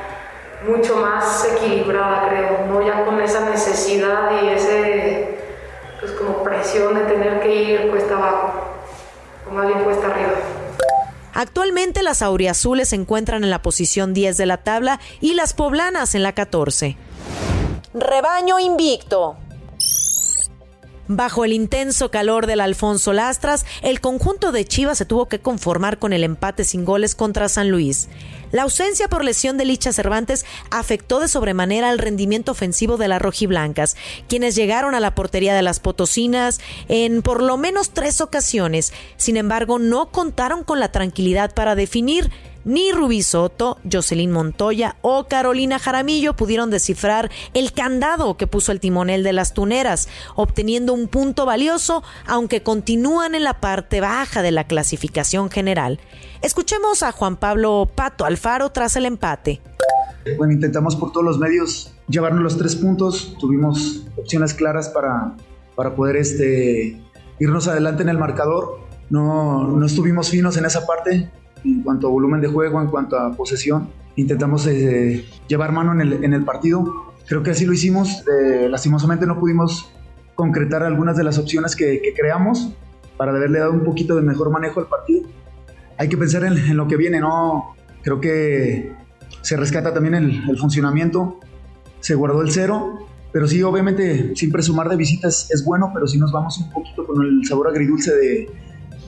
mucho 0.66 0.96
más 0.96 1.44
equilibrada, 1.44 2.28
creo, 2.28 2.66
no 2.68 2.82
ya 2.86 3.04
con 3.04 3.20
esa 3.20 3.48
necesidad 3.50 4.30
y 4.42 4.48
ese, 4.50 5.38
pues 6.00 6.12
como 6.12 6.42
presión 6.42 6.94
de 6.94 7.00
tener 7.02 7.40
que 7.40 7.54
ir 7.54 7.90
cuesta 7.90 8.16
abajo, 8.16 8.52
o 9.50 9.54
más 9.54 9.66
bien 9.66 9.82
cuesta 9.82 10.06
arriba. 10.06 10.32
Actualmente 11.34 12.02
las 12.02 12.22
auriazules 12.22 12.90
se 12.90 12.96
encuentran 12.96 13.42
en 13.42 13.50
la 13.50 13.62
posición 13.62 14.14
10 14.14 14.36
de 14.36 14.46
la 14.46 14.58
tabla 14.58 15.00
y 15.20 15.34
las 15.34 15.54
poblanas 15.54 16.14
en 16.14 16.22
la 16.22 16.32
14. 16.32 16.96
Rebaño 17.94 18.58
invicto. 18.58 19.36
Bajo 21.14 21.44
el 21.44 21.52
intenso 21.52 22.10
calor 22.10 22.46
del 22.46 22.62
Alfonso 22.62 23.12
Lastras, 23.12 23.66
el 23.82 24.00
conjunto 24.00 24.50
de 24.50 24.64
Chivas 24.64 24.96
se 24.96 25.04
tuvo 25.04 25.28
que 25.28 25.40
conformar 25.40 25.98
con 25.98 26.14
el 26.14 26.24
empate 26.24 26.64
sin 26.64 26.86
goles 26.86 27.14
contra 27.14 27.50
San 27.50 27.70
Luis. 27.70 28.08
La 28.50 28.62
ausencia 28.62 29.08
por 29.08 29.22
lesión 29.22 29.58
de 29.58 29.66
Licha 29.66 29.92
Cervantes 29.92 30.46
afectó 30.70 31.20
de 31.20 31.28
sobremanera 31.28 31.90
el 31.90 31.98
rendimiento 31.98 32.52
ofensivo 32.52 32.96
de 32.96 33.08
las 33.08 33.20
rojiblancas, 33.20 33.94
quienes 34.26 34.54
llegaron 34.54 34.94
a 34.94 35.00
la 35.00 35.14
portería 35.14 35.54
de 35.54 35.60
las 35.60 35.80
potosinas 35.80 36.60
en 36.88 37.20
por 37.20 37.42
lo 37.42 37.58
menos 37.58 37.90
tres 37.90 38.22
ocasiones. 38.22 38.94
Sin 39.18 39.36
embargo, 39.36 39.78
no 39.78 40.12
contaron 40.12 40.64
con 40.64 40.80
la 40.80 40.92
tranquilidad 40.92 41.52
para 41.52 41.74
definir 41.74 42.30
ni 42.64 42.92
Rubí 42.92 43.22
Soto, 43.22 43.78
Jocelyn 43.90 44.30
Montoya 44.30 44.96
o 45.02 45.24
Carolina 45.24 45.78
Jaramillo 45.78 46.34
pudieron 46.34 46.70
descifrar 46.70 47.30
el 47.54 47.72
candado 47.72 48.36
que 48.36 48.46
puso 48.46 48.72
el 48.72 48.80
timonel 48.80 49.22
de 49.22 49.32
las 49.32 49.54
tuneras, 49.54 50.08
obteniendo 50.34 50.92
un 50.92 51.08
punto 51.08 51.46
valioso, 51.46 52.02
aunque 52.26 52.62
continúan 52.62 53.34
en 53.34 53.44
la 53.44 53.60
parte 53.60 54.00
baja 54.00 54.42
de 54.42 54.52
la 54.52 54.64
clasificación 54.64 55.50
general. 55.50 56.00
Escuchemos 56.42 57.02
a 57.02 57.12
Juan 57.12 57.36
Pablo 57.36 57.88
Pato 57.94 58.24
Alfaro 58.24 58.70
tras 58.70 58.96
el 58.96 59.06
empate. 59.06 59.60
Bueno, 60.36 60.52
intentamos 60.52 60.96
por 60.96 61.12
todos 61.12 61.24
los 61.24 61.38
medios 61.38 61.92
llevarnos 62.08 62.42
los 62.42 62.58
tres 62.58 62.76
puntos, 62.76 63.36
tuvimos 63.40 64.06
opciones 64.16 64.54
claras 64.54 64.88
para, 64.88 65.34
para 65.74 65.94
poder 65.94 66.16
este, 66.16 67.00
irnos 67.38 67.68
adelante 67.68 68.02
en 68.02 68.08
el 68.08 68.18
marcador. 68.18 68.80
No, 69.10 69.66
no 69.68 69.84
estuvimos 69.84 70.30
finos 70.30 70.56
en 70.56 70.64
esa 70.64 70.86
parte, 70.86 71.30
en 71.64 71.82
cuanto 71.82 72.08
a 72.08 72.10
volumen 72.10 72.40
de 72.40 72.48
juego, 72.48 72.80
en 72.80 72.88
cuanto 72.88 73.18
a 73.18 73.32
posesión. 73.32 73.90
Intentamos 74.16 74.66
eh, 74.66 75.24
llevar 75.48 75.72
mano 75.72 75.92
en 75.92 76.00
el, 76.00 76.24
en 76.24 76.32
el, 76.34 76.44
partido. 76.44 76.84
Creo 77.26 77.42
que 77.42 77.50
así 77.50 77.64
lo 77.64 77.72
hicimos. 77.72 78.24
Eh, 78.28 78.68
lastimosamente 78.68 79.26
no 79.26 79.38
pudimos 79.38 79.90
concretar 80.34 80.82
algunas 80.82 81.16
de 81.16 81.24
las 81.24 81.38
opciones 81.38 81.76
que, 81.76 82.00
que, 82.02 82.12
creamos 82.14 82.72
para 83.16 83.32
haberle 83.32 83.60
dado 83.60 83.72
un 83.72 83.84
poquito 83.84 84.16
de 84.16 84.22
mejor 84.22 84.50
manejo 84.50 84.80
al 84.80 84.86
partido. 84.86 85.28
Hay 85.98 86.08
que 86.08 86.16
pensar 86.16 86.44
en, 86.44 86.58
en 86.58 86.76
lo 86.76 86.88
que 86.88 86.96
viene, 86.96 87.20
¿no? 87.20 87.74
Creo 88.02 88.20
que 88.20 88.92
se 89.40 89.56
rescata 89.56 89.94
también 89.94 90.14
el, 90.14 90.42
el, 90.48 90.58
funcionamiento. 90.58 91.38
Se 92.00 92.14
guardó 92.14 92.42
el 92.42 92.50
cero, 92.50 93.06
pero 93.32 93.46
sí, 93.46 93.62
obviamente, 93.62 94.34
siempre 94.34 94.62
sumar 94.62 94.88
de 94.88 94.96
visitas 94.96 95.48
es 95.50 95.64
bueno, 95.64 95.90
pero 95.94 96.06
si 96.06 96.18
nos 96.18 96.32
vamos 96.32 96.58
un 96.58 96.70
poquito 96.70 97.06
con 97.06 97.24
el 97.24 97.46
sabor 97.46 97.68
agridulce 97.68 98.14
de, 98.14 98.50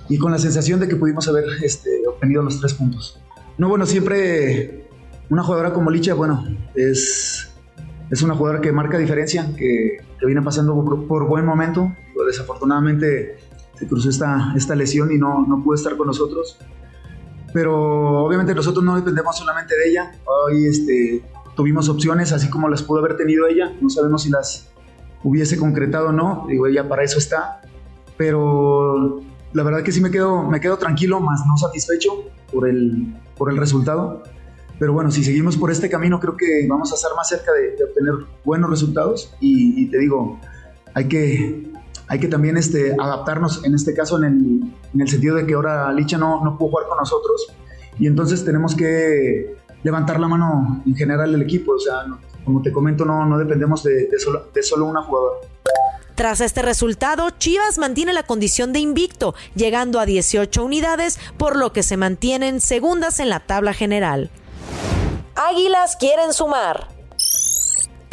y 0.09 0.19
con 0.19 0.33
la 0.33 0.39
sensación 0.39 0.81
de 0.81 0.89
que 0.89 0.97
pudimos 0.97 1.29
haber 1.29 1.45
este, 1.63 2.07
obtenido 2.07 2.43
los 2.43 2.61
tres 2.61 2.75
puntos. 2.75 3.21
No, 3.57 3.69
bueno, 3.69 3.87
siempre 3.87 4.89
una 5.31 5.43
jugadora 5.43 5.73
como 5.73 5.91
Licha, 5.91 6.15
bueno, 6.15 6.45
es, 6.75 7.55
es 8.11 8.23
una 8.23 8.35
jugadora 8.35 8.61
que 8.61 8.73
marca 8.73 8.99
diferencia, 8.99 9.47
que, 9.57 9.99
que 10.19 10.27
viene 10.27 10.43
pasando 10.43 10.75
por, 10.85 11.07
por, 11.07 11.27
buen 11.27 11.45
momento. 11.45 11.93
Desafortunadamente 12.27 13.39
se 13.79 13.87
cruzó 13.87 14.09
esta, 14.11 14.53
esta 14.57 14.75
lesión 14.75 15.13
y 15.13 15.19
no, 15.19 15.47
no 15.47 15.63
pudo 15.63 15.75
estar 15.75 15.97
con 15.97 16.07
nosotros. 16.07 16.59
Pero 17.53 18.25
obviamente 18.25 18.55
nosotros 18.55 18.85
no 18.85 18.97
dependemos 18.97 19.37
solamente 19.39 19.77
de 19.77 19.89
ella. 19.89 20.13
Hoy 20.25 20.67
este, 20.67 21.23
tuvimos 21.55 21.89
opciones, 21.89 22.33
así 22.33 22.51
como 22.51 22.69
las 22.69 22.83
pudo 22.83 22.99
haber 22.99 23.17
tenido 23.17 23.47
ella. 23.47 23.73
No 23.81 23.89
sabemos 23.89 24.23
si 24.23 24.31
las 24.31 24.71
hubiese 25.23 25.57
concretado 25.57 26.09
o 26.09 26.13
no. 26.13 26.47
Digo, 26.49 26.67
ella 26.67 26.89
para 26.89 27.05
eso 27.05 27.19
está. 27.19 27.63
Pero 28.17 29.23
la 29.55 29.63
verdad 29.63 29.83
que 29.83 29.93
sí 29.93 30.01
me 30.01 30.11
quedo, 30.11 30.43
me 30.43 30.61
quedo 30.61 30.77
tranquilo, 30.77 31.21
más 31.21 31.47
no 31.47 31.57
satisfecho 31.57 32.25
por 32.53 32.69
el, 32.69 33.15
por 33.39 33.51
el 33.51 33.57
resultado. 33.57 34.25
Pero 34.81 34.93
bueno, 34.93 35.13
si 35.13 35.23
seguimos 35.23 35.57
por 35.57 35.71
este 35.71 35.89
camino, 35.89 36.19
creo 36.19 36.37
que 36.37 36.67
vamos 36.69 36.91
a 36.91 36.97
estar 36.97 37.13
más 37.17 37.29
cerca 37.29 37.53
de, 37.53 37.77
de 37.77 37.85
obtener 37.85 38.15
buenos 38.45 38.69
resultados. 38.69 39.33
Y, 39.41 39.81
y, 39.81 39.87
te 39.87 39.99
digo, 39.99 40.41
hay 40.93 41.07
que, 41.07 41.73
hay 42.09 42.19
que 42.19 42.27
también 42.27 42.57
este, 42.57 42.97
adaptarnos, 42.99 43.65
en 43.65 43.77
este 43.77 43.95
caso, 43.95 44.19
en 44.19 44.25
el, 44.25 44.75
en 44.93 45.01
el 45.01 45.09
sentido 45.09 45.37
de 45.37 45.47
que 45.47 45.55
ahora 45.55 45.93
Licha 45.93 46.19
no, 46.19 46.45
no 46.45 46.59
pudo 46.59 46.71
jugar 46.71 46.89
con 46.89 46.99
nosotros. 46.99 47.47
Y 47.97 48.09
entonces 48.09 48.45
tenemos 48.45 48.75
que 48.75 49.55
levantar 49.85 50.19
la 50.19 50.27
mano 50.27 50.83
en 50.85 50.97
general 50.97 51.33
el 51.33 51.43
equipo. 51.43 51.75
O 51.75 51.79
sea, 51.79 52.03
no, 52.09 52.19
como 52.45 52.61
te 52.61 52.73
comento, 52.73 53.05
no, 53.05 53.25
no 53.25 53.39
dependemos 53.39 53.85
de, 53.85 54.09
de, 54.09 54.19
solo, 54.19 54.49
de 54.53 54.63
solo 54.65 54.87
una 54.87 55.03
jugadora. 55.03 55.39
Tras 56.15 56.41
este 56.41 56.63
resultado, 56.63 57.31
Chivas 57.31 57.79
mantiene 57.79 58.13
la 58.13 58.23
condición 58.23 58.73
de 58.73 58.79
invicto, 58.79 59.35
llegando 59.57 59.99
a 59.99 60.07
18 60.07 60.65
unidades, 60.65 61.19
por 61.37 61.57
lo 61.57 61.73
que 61.73 61.83
se 61.83 61.97
mantienen 61.97 62.61
segundas 62.61 63.19
en 63.19 63.29
la 63.29 63.41
tabla 63.41 63.75
general. 63.75 64.31
Águilas 65.35 65.97
quieren 65.97 66.33
sumar. 66.33 66.94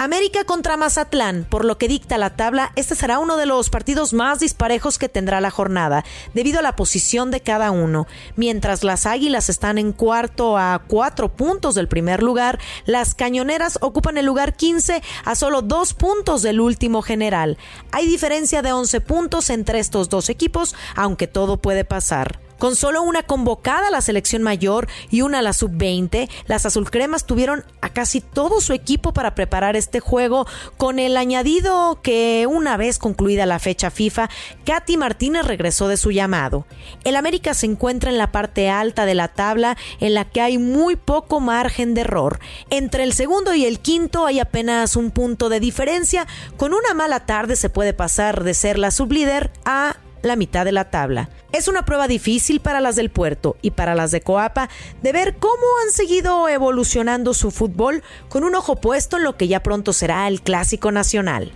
América 0.04 0.46
contra 0.46 0.78
Mazatlán, 0.78 1.46
por 1.48 1.64
lo 1.64 1.78
que 1.78 1.88
dicta 1.88 2.18
la 2.18 2.36
tabla, 2.36 2.72
este 2.76 2.96
será 2.96 3.20
uno 3.20 3.38
de 3.38 3.46
los 3.46 3.70
partidos 3.70 4.14
más 4.14 4.40
disparejos 4.40 4.98
que 4.98 5.10
tendrá 5.10 5.40
la 5.42 5.52
jornada, 5.52 6.04
debido 6.34 6.58
a 6.58 6.64
la 6.64 6.76
posición 6.76 7.30
de 7.30 7.42
cada 7.42 7.70
uno. 7.70 8.08
Mientras 8.36 8.84
las 8.84 9.06
Águilas 9.06 9.48
están 9.48 9.78
en 9.78 9.92
cuarto 9.92 10.58
a 10.58 10.82
cuatro 10.88 11.30
puntos 11.30 11.76
del 11.76 11.88
primer 11.88 12.24
lugar, 12.24 12.58
las 12.88 13.14
Cañoneras 13.14 13.78
ocupan 13.80 14.18
el 14.18 14.26
lugar 14.26 14.56
15 14.56 15.04
a 15.24 15.36
solo 15.36 15.62
dos 15.62 15.94
puntos 15.94 16.42
del 16.42 16.62
último 16.62 17.04
general. 17.04 17.60
Hay 17.92 18.08
diferencia 18.08 18.64
de 18.64 18.74
11 18.74 19.02
puntos 19.02 19.52
entre 19.52 19.78
estos 19.78 20.10
dos 20.10 20.30
equipos, 20.30 20.74
aunque 20.96 21.28
todo 21.28 21.58
puede 21.58 21.86
pasar. 21.86 22.40
Con 22.62 22.76
solo 22.76 23.02
una 23.02 23.24
convocada 23.24 23.88
a 23.88 23.90
la 23.90 24.02
selección 24.02 24.44
mayor 24.44 24.88
y 25.10 25.24
una 25.24 25.40
a 25.40 25.42
la 25.42 25.52
sub-20, 25.52 26.30
las 26.46 26.68
azulcremas 26.68 27.26
tuvieron 27.26 27.66
a 27.82 27.90
casi 27.90 28.22
todo 28.22 28.62
su 28.62 28.74
equipo 28.74 29.14
para 29.14 29.34
preparar 29.34 29.76
este 29.76 30.00
juego, 30.00 30.46
con 30.78 31.00
el 31.00 31.18
añadido 31.18 32.02
que 32.04 32.46
una 32.48 32.78
vez 32.78 33.00
concluida 33.00 33.48
la 33.48 33.58
fecha 33.58 33.90
FIFA, 33.90 34.30
Katy 34.64 34.96
Martínez 34.98 35.48
regresó 35.48 35.88
de 35.88 35.98
su 35.98 36.12
llamado. 36.12 36.68
El 37.04 37.16
América 37.16 37.56
se 37.56 37.66
encuentra 37.66 38.12
en 38.12 38.20
la 38.20 38.32
parte 38.32 38.70
alta 38.70 39.08
de 39.08 39.16
la 39.16 39.30
tabla, 39.30 39.76
en 40.00 40.14
la 40.14 40.26
que 40.26 40.42
hay 40.42 40.60
muy 40.60 40.96
poco 40.98 41.40
margen 41.40 41.96
de 41.96 42.02
error. 42.02 42.40
Entre 42.70 43.02
el 43.02 43.14
segundo 43.14 43.56
y 43.56 43.66
el 43.66 43.80
quinto 43.80 44.28
hay 44.28 44.40
apenas 44.40 44.96
un 44.96 45.10
punto 45.10 45.50
de 45.50 45.60
diferencia. 45.60 46.28
Con 46.58 46.76
una 46.76 46.94
mala 46.94 47.22
tarde 47.26 47.56
se 47.56 47.72
puede 47.72 47.96
pasar 47.96 48.44
de 48.44 48.54
ser 48.54 48.78
la 48.78 48.92
sublíder 48.92 49.50
a 49.66 49.96
la 50.22 50.36
mitad 50.36 50.66
de 50.66 50.72
la 50.72 50.90
tabla. 50.90 51.30
Es 51.52 51.68
una 51.68 51.86
prueba 51.86 52.08
difícil 52.08 52.60
para 52.60 52.82
las 52.82 52.96
del 52.96 53.10
puerto 53.10 53.58
y 53.62 53.72
para 53.72 53.96
las 53.96 54.12
de 54.12 54.22
Coapa 54.22 54.70
de 55.02 55.12
ver 55.12 55.36
cómo 55.38 55.64
han 55.84 55.92
seguido 55.92 56.48
evolucionando 56.48 57.34
su 57.34 57.52
fútbol 57.52 58.04
con 58.30 58.44
un 58.44 58.56
ojo 58.56 58.76
puesto 58.76 59.18
en 59.18 59.24
lo 59.24 59.38
que 59.38 59.48
ya 59.48 59.64
pronto 59.64 59.94
será 59.94 60.28
el 60.28 60.42
clásico 60.42 60.92
nacional. 60.92 61.52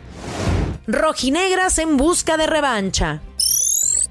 Rojinegras 0.87 1.79
en 1.79 1.97
busca 1.97 2.37
de 2.37 2.47
revancha. 2.47 3.21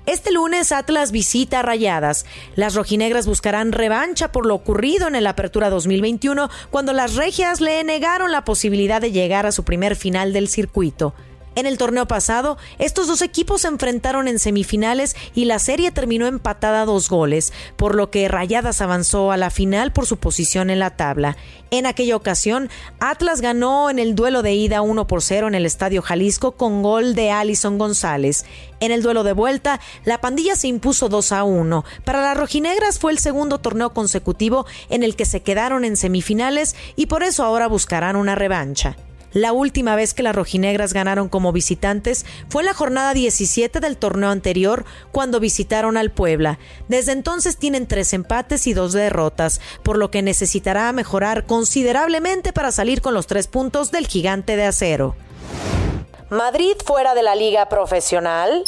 Este 0.07 0.33
lunes 0.33 0.71
Atlas 0.71 1.13
visita 1.13 1.61
a 1.61 1.63
Rayadas. 1.63 2.27
Las 2.57 2.75
rojinegras 2.75 3.27
buscarán 3.27 3.73
revancha 3.73 4.33
por 4.33 4.45
lo 4.45 4.55
ocurrido 4.55 5.09
en 5.09 5.15
el 5.15 5.27
Apertura 5.27 5.71
2021 5.71 6.51
cuando 6.71 6.93
las 6.93 7.15
regias 7.15 7.63
le 7.63 7.83
negaron 7.85 8.31
la 8.31 8.45
posibilidad 8.45 9.01
de 9.01 9.13
llegar 9.13 9.47
a 9.47 9.53
su 9.53 9.65
primer 9.65 9.97
final 9.97 10.35
del 10.35 10.49
circuito. 10.49 11.15
En 11.57 11.67
el 11.67 11.79
torneo 11.79 12.07
pasado, 12.07 12.59
estos 12.81 13.07
dos 13.07 13.23
equipos 13.23 13.63
se 13.63 13.69
enfrentaron 13.69 14.27
en 14.27 14.41
semifinales 14.41 15.15
y 15.35 15.45
la 15.45 15.61
serie 15.61 15.93
terminó 15.93 16.27
empatada 16.27 16.83
a 16.83 16.85
dos 16.85 17.09
goles, 17.09 17.53
por 17.77 17.95
lo 17.95 18.11
que 18.11 18.27
Rayadas 18.27 18.81
avanzó 18.81 19.31
a 19.31 19.37
la 19.37 19.51
final 19.51 19.93
por 19.93 20.05
su 20.07 20.17
posición 20.17 20.69
en 20.69 20.81
la 20.81 20.97
tabla. 20.97 21.37
En 21.71 21.87
aquella 21.87 22.17
ocasión, 22.17 22.71
Atlas 22.99 23.41
ganó 23.41 23.89
en 23.89 24.01
el 24.01 24.17
duelo 24.17 24.43
de 24.43 24.55
ida 24.55 24.83
1 24.83 25.07
por 25.07 25.23
0 25.23 25.47
en 25.47 25.55
el 25.55 25.65
Estadio 25.65 26.03
Jalisco 26.03 26.53
con 26.53 26.83
gol 26.83 27.15
de 27.15 27.31
Alison 27.31 27.79
González. 27.79 28.45
En 28.81 28.91
el 28.91 29.03
duelo 29.03 29.23
de 29.23 29.33
vuelta, 29.33 29.81
la 30.05 30.21
pandilla 30.21 30.57
se 30.57 30.67
impuso 30.67 31.09
2 31.09 31.31
a 31.33 31.45
1. 31.45 31.85
Para 32.05 32.21
las 32.21 32.37
rojinegras 32.37 32.99
fue 32.99 33.13
el 33.13 33.19
segundo 33.19 33.59
torneo 33.59 33.95
consecutivo 33.95 34.67
en 34.89 35.05
el 35.05 35.15
que 35.15 35.25
se 35.25 35.43
quedaron 35.43 35.85
en 35.85 35.97
semifinales 35.97 36.75
y 36.97 37.07
por 37.07 37.23
eso 37.23 37.45
ahora 37.45 37.69
buscarán 37.69 38.17
una 38.17 38.35
revancha. 38.35 38.97
La 39.35 39.53
última 39.53 39.97
vez 39.97 40.15
que 40.15 40.23
las 40.23 40.35
rojinegras 40.35 40.93
ganaron 40.93 41.29
como 41.29 41.53
visitantes 41.53 42.25
fue 42.49 42.63
en 42.63 42.67
la 42.67 42.75
jornada 42.75 43.13
17 43.15 43.81
del 43.81 43.97
torneo 43.97 44.31
anterior, 44.31 44.85
cuando 45.11 45.41
visitaron 45.41 45.97
al 45.97 46.13
Puebla. 46.13 46.61
Desde 46.89 47.11
entonces 47.11 47.57
tienen 47.57 47.89
tres 47.89 48.13
empates 48.13 48.69
y 48.69 48.75
dos 48.75 48.93
derrotas, 48.93 49.61
por 49.83 49.99
lo 49.99 50.13
que 50.13 50.23
necesitará 50.23 50.91
mejorar 50.93 51.47
considerablemente 51.47 52.53
para 52.53 52.71
salir 52.71 53.03
con 53.03 53.13
los 53.13 53.27
tres 53.27 53.49
puntos 53.49 53.91
del 53.91 54.07
gigante 54.07 54.57
de 54.57 54.65
acero. 54.65 55.17
Madrid 56.31 56.77
fuera 56.85 57.15
de 57.15 57.23
la 57.23 57.35
liga 57.35 57.69
profesional. 57.69 58.65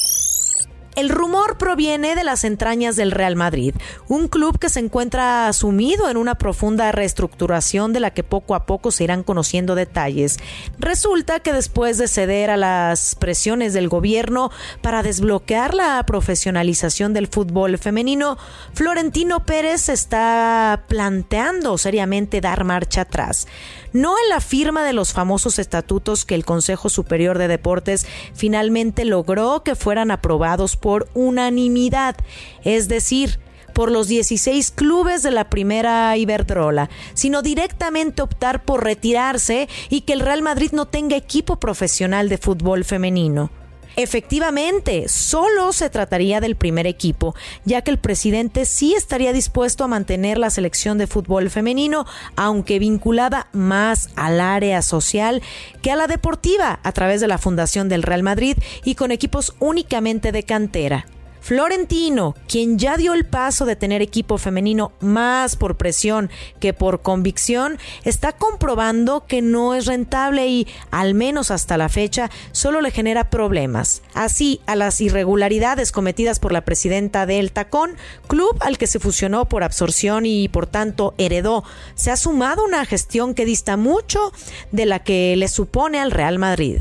El 0.97 1.11
rumor 1.11 1.59
proviene 1.59 2.15
de 2.15 2.25
las 2.25 2.43
entrañas 2.43 2.97
del 2.97 3.11
Real 3.11 3.37
Madrid, 3.37 3.75
un 4.09 4.29
club 4.29 4.59
que 4.59 4.71
se 4.71 4.81
encuentra 4.81 5.53
sumido 5.53 6.09
en 6.09 6.17
una 6.17 6.37
profunda 6.37 6.91
reestructuración 6.91 7.93
de 7.93 8.01
la 8.01 8.13
que 8.13 8.25
poco 8.25 8.55
a 8.55 8.65
poco 8.65 8.91
se 8.91 9.05
irán 9.05 9.23
conociendo 9.23 9.75
detalles. 9.75 10.39
Resulta 10.79 11.41
que 11.41 11.53
después 11.53 11.99
de 11.99 12.09
ceder 12.09 12.49
a 12.49 12.57
las 12.57 13.15
presiones 13.15 13.75
del 13.75 13.91
gobierno 13.91 14.51
para 14.81 15.03
desbloquear 15.03 15.75
la 15.75 16.03
profesionalización 16.07 17.13
del 17.13 17.27
fútbol 17.27 17.77
femenino, 17.77 18.39
Florentino 18.73 19.45
Pérez 19.45 19.91
está 19.91 20.85
planteando 20.89 21.77
seriamente 21.77 22.41
dar 22.41 22.65
marcha 22.65 23.03
atrás. 23.03 23.47
no 23.93 24.15
en 24.23 24.29
la 24.29 24.41
firma 24.41 24.85
de 24.85 24.93
los 24.93 25.15
famosos 25.15 25.59
estatutos 25.59 26.27
que 26.27 26.35
el 26.35 26.45
Consejo 26.45 26.91
Superior 26.91 27.39
de 27.39 27.49
Deportes 27.49 28.07
finalmente 28.35 29.07
logró 29.07 29.63
que 29.63 29.75
fueran 29.75 30.11
aprobados 30.11 30.77
por 30.77 30.86
unanimidad, 31.15 32.17
es 32.65 32.89
decir, 32.89 33.39
por 33.75 33.91
los 33.91 34.09
16 34.09 34.71
clubes 34.71 35.23
de 35.23 35.31
la 35.31 35.51
primera 35.51 36.17
Iberdrola, 36.17 36.89
sino 37.13 37.43
directamente 37.43 38.23
optar 38.23 38.65
por 38.65 38.83
retirarse 38.83 39.69
y 39.91 40.01
que 40.03 40.15
el 40.15 40.21
Real 40.21 40.41
Madrid 40.41 40.71
no 40.73 40.87
tenga 40.87 41.17
equipo 41.17 41.57
profesional 41.57 42.31
de 42.31 42.39
fútbol 42.39 42.85
femenino. 42.85 43.51
Efectivamente, 43.97 45.09
solo 45.09 45.73
se 45.73 45.89
trataría 45.89 46.41
del 46.41 46.55
primer 46.55 46.87
equipo, 46.87 47.35
ya 47.65 47.81
que 47.81 47.91
el 47.91 47.99
presidente 47.99 48.67
sí 48.67 48.95
estaría 48.95 49.33
dispuesto 49.33 49.85
a 49.85 49.89
mantener 49.89 50.37
la 50.37 50.51
selección 50.51 50.99
de 50.99 51.07
fútbol 51.07 51.49
femenino, 51.49 52.05
aunque 52.37 52.79
vinculada 52.79 53.49
más 53.53 54.11
al 54.15 54.41
área 54.41 54.83
social 54.83 55.43
que 55.81 55.91
a 55.91 55.97
la 55.97 56.09
deportiva 56.09 56.79
a 56.83 56.93
través 56.93 57.23
de 57.23 57.29
la 57.29 57.39
Fundación 57.39 57.89
del 57.89 58.03
Real 58.03 58.23
Madrid 58.23 58.59
y 58.85 58.97
con 58.97 59.13
equipos 59.13 59.55
únicamente 59.61 60.31
de 60.31 60.43
cantera. 60.43 61.07
Florentino, 61.47 62.35
quien 62.49 62.77
ya 62.77 62.97
dio 62.97 63.15
el 63.15 63.25
paso 63.25 63.67
de 63.67 63.77
tener 63.77 64.03
equipo 64.03 64.37
femenino 64.37 64.91
más 64.99 65.55
por 65.55 65.77
presión 65.77 66.29
que 66.59 66.73
por 66.73 67.03
convicción, 67.03 67.79
está 68.03 68.33
comprobando 68.33 69.27
que 69.29 69.43
no 69.43 69.77
es 69.77 69.87
rentable 69.87 70.49
y, 70.49 70.67
al 70.91 71.15
menos 71.15 71.53
hasta 71.53 71.77
la 71.77 71.89
fecha, 71.89 72.33
solo 72.51 72.81
le 72.81 72.91
genera 72.91 73.31
problemas. 73.31 74.03
Así, 74.13 74.61
a 74.67 74.75
las 74.75 75.01
irregularidades 75.01 75.93
cometidas 75.93 76.41
por 76.41 76.51
la 76.51 76.65
presidenta 76.65 77.27
del 77.27 77.53
Tacón, 77.53 77.95
club 78.27 78.57
al 78.59 78.77
que 78.77 78.89
se 78.89 78.99
fusionó 78.99 79.49
por 79.49 79.63
absorción 79.63 80.27
y 80.27 80.49
por 80.49 80.67
tanto 80.67 81.15
heredó, 81.17 81.63
se 81.95 82.11
ha 82.11 82.17
sumado 82.17 82.65
una 82.65 82.85
gestión 82.87 83.35
que 83.35 83.45
dista 83.45 83.77
mucho 83.77 84.33
de 84.73 84.87
la 84.87 84.99
que 85.05 85.37
le 85.37 85.47
supone 85.47 86.01
al 86.01 86.11
Real 86.11 86.41
Madrid. 86.41 86.81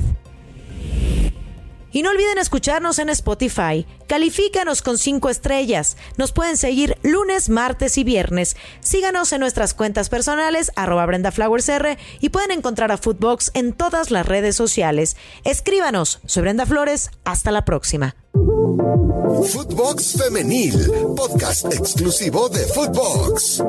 Y 1.96 2.02
no 2.02 2.10
olviden 2.10 2.38
escucharnos 2.38 3.00
en 3.00 3.08
Spotify. 3.08 3.88
Califícanos 4.10 4.82
con 4.82 4.98
5 4.98 5.30
estrellas. 5.30 5.96
Nos 6.18 6.34
pueden 6.34 6.58
seguir 6.58 6.98
lunes, 7.04 7.48
martes 7.48 7.98
y 7.98 8.04
viernes. 8.04 8.58
Síganos 8.82 9.32
en 9.32 9.40
nuestras 9.40 9.74
cuentas 9.74 10.10
personales, 10.10 10.74
arroba 10.75 11.06
BrendaFlowersR, 11.06 11.98
y 12.20 12.30
pueden 12.32 12.52
encontrar 12.52 12.92
a 12.92 12.98
Footbox 12.98 13.52
en 13.54 13.72
todas 13.72 14.12
las 14.12 14.25
redes 14.25 14.58
sociales. 14.58 15.16
Escríbanos. 15.46 16.20
Soy 16.25 16.42
Brenda 16.42 16.66
Flores. 16.66 17.12
Hasta 17.24 17.52
la 17.52 17.64
próxima. 17.64 18.18
Footbox 18.34 20.18
Femenil, 20.22 20.75
podcast 21.16 21.74
exclusivo 21.74 22.50
de 22.50 22.60
Footbox. 22.74 23.64